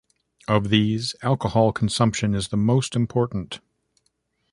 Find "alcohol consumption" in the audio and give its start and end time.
1.21-2.33